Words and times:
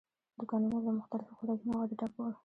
دوکانونه 0.37 0.77
له 0.85 0.91
مختلفو 0.99 1.37
خوراکي 1.37 1.65
موادو 1.69 1.97
ډک 1.99 2.13
ول. 2.17 2.33